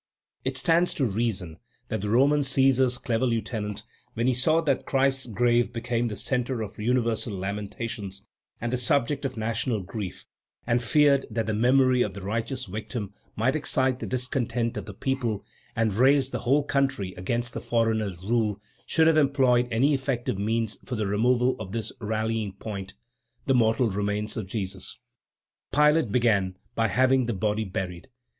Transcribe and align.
It 0.43 0.57
stands 0.57 0.95
to 0.95 1.05
reason 1.05 1.59
that 1.89 2.01
the 2.01 2.09
Roman 2.09 2.39
Cæsar's 2.39 2.97
clever 2.97 3.27
lieutenant, 3.27 3.83
when 4.15 4.25
he 4.25 4.33
saw 4.33 4.59
that 4.61 4.87
Christ's 4.87 5.27
grave 5.27 5.71
became 5.71 6.07
the 6.07 6.15
centre 6.15 6.63
of 6.63 6.79
universal 6.79 7.35
lamentations 7.37 8.25
and 8.59 8.73
the 8.73 8.77
subject 8.79 9.25
of 9.25 9.37
national 9.37 9.81
grief, 9.83 10.25
and 10.65 10.81
feared 10.81 11.27
that 11.29 11.45
the 11.45 11.53
memory 11.53 12.01
of 12.01 12.15
the 12.15 12.21
righteous 12.23 12.65
victim 12.65 13.13
might 13.35 13.55
excite 13.55 13.99
the 13.99 14.07
discontent 14.07 14.75
of 14.75 14.87
the 14.87 14.95
people 14.95 15.45
and 15.75 15.93
raise 15.93 16.31
the 16.31 16.39
whole 16.39 16.63
country 16.63 17.13
against 17.15 17.53
the 17.53 17.61
foreigners' 17.61 18.17
rule, 18.23 18.59
should 18.87 19.05
have 19.05 19.17
employed 19.17 19.67
any 19.69 19.93
effective 19.93 20.39
means 20.39 20.79
for 20.83 20.95
the 20.95 21.05
removal 21.05 21.55
of 21.59 21.73
this 21.73 21.91
rallying 22.01 22.53
point, 22.53 22.95
the 23.45 23.53
mortal 23.53 23.87
remains 23.87 24.35
of 24.35 24.47
Jesus. 24.47 24.97
Pilate 25.71 26.11
began 26.11 26.57
by 26.73 26.87
having 26.87 27.27
the 27.27 27.33
body 27.33 27.65
buried. 27.65 28.07